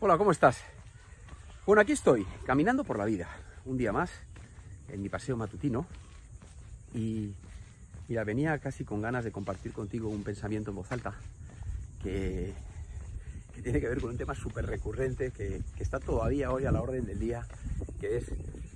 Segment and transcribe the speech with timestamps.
[0.00, 0.58] Hola, ¿cómo estás?
[1.66, 3.28] Bueno, aquí estoy, caminando por la vida,
[3.64, 4.12] un día más,
[4.86, 5.86] en mi paseo matutino.
[6.94, 7.34] Y
[8.06, 11.14] mira, venía casi con ganas de compartir contigo un pensamiento en voz alta
[12.00, 12.54] que,
[13.56, 16.70] que tiene que ver con un tema súper recurrente que, que está todavía hoy a
[16.70, 17.44] la orden del día,
[18.00, 18.26] que es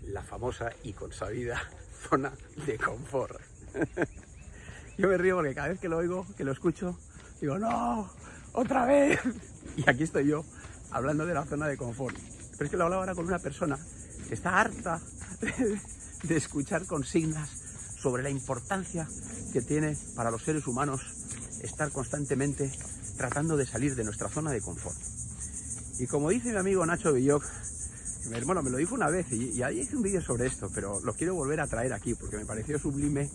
[0.03, 1.63] la famosa y consabida
[2.11, 2.33] zona
[2.67, 3.41] de confort.
[4.99, 6.99] Yo me río porque cada vez que lo oigo, que lo escucho,
[7.41, 8.11] digo, no,
[8.55, 9.21] otra vez.
[9.75, 10.45] Y aquí estoy yo
[10.93, 12.17] hablando de la zona de confort.
[12.53, 13.79] Pero es que lo hablaba ahora con una persona
[14.29, 15.01] que está harta
[16.23, 17.51] de escuchar consignas
[17.99, 19.09] sobre la importancia
[19.53, 21.03] que tiene para los seres humanos
[21.63, 22.71] estar constantemente
[23.17, 24.97] tratando de salir de nuestra zona de confort.
[25.99, 27.45] Y como dice mi amigo Nacho Villoc,
[28.45, 31.01] bueno, me lo dijo una vez y, y ahí hice un vídeo sobre esto, pero
[31.01, 33.31] lo quiero volver a traer aquí porque me pareció sublime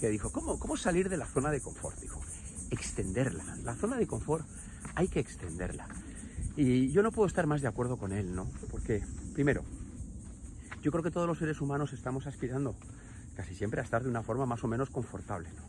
[0.00, 1.98] que dijo, ¿cómo, ¿cómo salir de la zona de confort?
[2.00, 2.20] Dijo,
[2.70, 3.44] extenderla.
[3.64, 4.46] La zona de confort
[4.94, 5.88] hay que extenderla.
[6.60, 8.50] Y yo no puedo estar más de acuerdo con él, ¿no?
[8.72, 9.00] Porque,
[9.32, 9.62] primero,
[10.82, 12.74] yo creo que todos los seres humanos estamos aspirando
[13.36, 15.62] casi siempre a estar de una forma más o menos confortable, ¿no?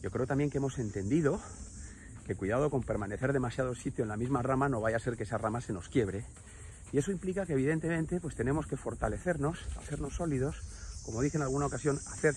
[0.00, 1.38] Yo creo también que hemos entendido
[2.26, 5.24] que cuidado con permanecer demasiado sitio en la misma rama, no vaya a ser que
[5.24, 6.24] esa rama se nos quiebre.
[6.92, 10.56] Y eso implica que evidentemente pues tenemos que fortalecernos, hacernos sólidos,
[11.04, 12.34] como dije en alguna ocasión, hacer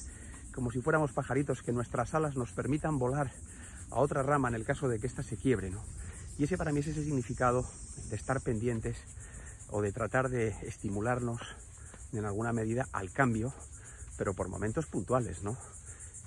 [0.54, 3.32] como si fuéramos pajaritos, que nuestras alas nos permitan volar
[3.90, 5.82] a otra rama en el caso de que ésta se quiebre, ¿no?
[6.40, 7.66] Y ese para mí es ese significado
[8.10, 8.96] de estar pendientes
[9.72, 11.42] o de tratar de estimularnos
[12.14, 13.54] en alguna medida al cambio,
[14.18, 15.58] pero por momentos puntuales, ¿no?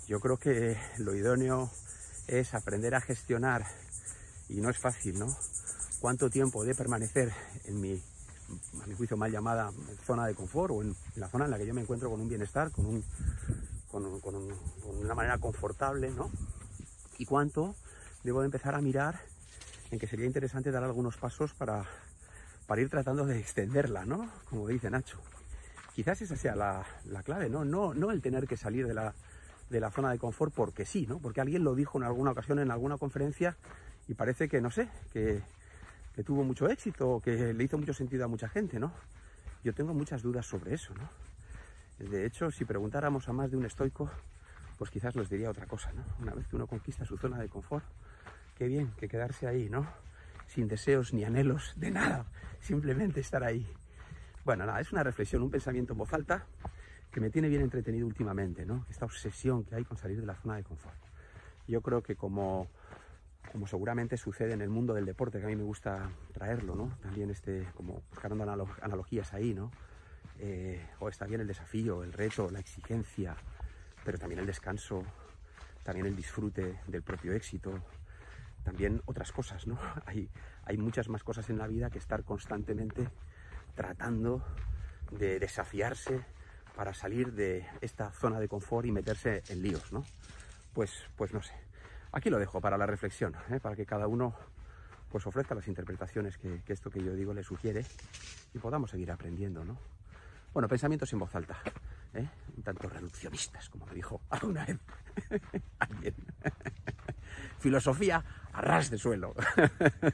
[0.07, 1.71] Yo creo que lo idóneo
[2.27, 3.65] es aprender a gestionar,
[4.51, 5.35] y no es fácil, ¿no?
[5.99, 7.33] Cuánto tiempo de permanecer
[7.65, 7.99] en mi,
[8.83, 9.73] a mi juicio mal llamada
[10.05, 12.29] zona de confort o en la zona en la que yo me encuentro con un
[12.29, 13.05] bienestar, con, un,
[13.91, 14.35] con, con
[14.99, 16.31] una manera confortable, ¿no?
[17.17, 17.75] Y cuánto
[18.25, 19.33] debo de empezar a mirar
[19.93, 21.85] en que sería interesante dar algunos pasos para,
[22.67, 24.27] para ir tratando de extenderla, ¿no?
[24.49, 25.21] Como dice Nacho.
[25.95, 27.67] Quizás esa sea la, la clave, ¿no?
[27.67, 27.93] ¿no?
[27.93, 29.15] No el tener que salir de la,
[29.69, 31.19] de la zona de confort porque sí, ¿no?
[31.19, 33.55] Porque alguien lo dijo en alguna ocasión, en alguna conferencia,
[34.09, 35.43] y parece que, no sé, que,
[36.15, 38.93] que tuvo mucho éxito, que le hizo mucho sentido a mucha gente, ¿no?
[39.63, 42.09] Yo tengo muchas dudas sobre eso, ¿no?
[42.09, 44.11] De hecho, si preguntáramos a más de un estoico,
[44.79, 46.03] pues quizás nos diría otra cosa, ¿no?
[46.19, 47.85] Una vez que uno conquista su zona de confort,
[48.63, 49.89] qué bien que quedarse ahí, ¿no?
[50.47, 52.27] Sin deseos ni anhelos de nada,
[52.61, 53.67] simplemente estar ahí.
[54.45, 56.47] Bueno, nada, es una reflexión, un pensamiento en voz alta
[57.11, 58.87] que me tiene bien entretenido últimamente, ¿no?
[58.89, 60.95] Esta obsesión que hay con salir de la zona de confort.
[61.67, 62.69] Yo creo que como,
[63.51, 66.97] como seguramente sucede en el mundo del deporte, que a mí me gusta traerlo, ¿no?
[67.03, 68.41] También este, como buscando
[68.81, 69.73] analogías ahí, ¿no?
[70.39, 73.35] Eh, o está bien el desafío, el reto, la exigencia,
[74.05, 75.03] pero también el descanso,
[75.83, 77.83] también el disfrute del propio éxito,
[78.63, 79.79] también otras cosas, ¿no?
[80.07, 80.29] Hay,
[80.65, 83.09] hay muchas más cosas en la vida que estar constantemente
[83.75, 84.45] tratando
[85.11, 86.25] de desafiarse
[86.77, 90.05] para salir de esta zona de confort y meterse en líos, ¿no?
[90.73, 91.53] Pues, pues no sé.
[92.13, 93.61] Aquí lo dejo para la reflexión, ¿eh?
[93.61, 94.35] para que cada uno
[95.11, 97.85] pues ofrezca las interpretaciones que, esto que yo digo le sugiere
[98.55, 99.79] y podamos seguir aprendiendo, ¿no?
[100.55, 101.59] Bueno, pensamientos en voz alta,
[102.15, 102.27] ¿eh?
[102.57, 104.79] un tanto reduccionistas, como me dijo alguna vez
[105.79, 106.15] alguien.
[107.63, 109.35] Filosofía a ras de suelo.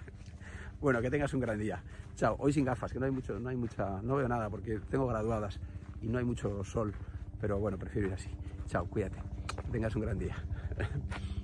[0.82, 1.82] bueno, que tengas un gran día.
[2.14, 2.36] Chao.
[2.38, 5.06] Hoy sin gafas, que no hay mucho, no hay mucha, no veo nada porque tengo
[5.06, 5.58] graduadas
[6.02, 6.92] y no hay mucho sol,
[7.40, 8.28] pero bueno, prefiero ir así.
[8.66, 9.16] Chao, cuídate.
[9.64, 10.36] Que tengas un gran día.